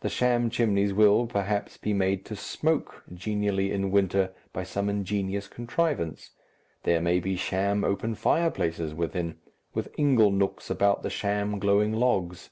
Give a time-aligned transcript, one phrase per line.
[0.00, 5.46] The sham chimneys will, perhaps, be made to smoke genially in winter by some ingenious
[5.46, 6.32] contrivance,
[6.82, 9.38] there may be sham open fireplaces within,
[9.72, 12.50] with ingle nooks about the sham glowing logs.